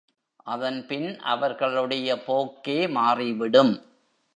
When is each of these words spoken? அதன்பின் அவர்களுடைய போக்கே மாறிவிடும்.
அதன்பின் 0.47 1.19
அவர்களுடைய 1.19 2.23
போக்கே 2.23 2.87
மாறிவிடும். 2.87 3.73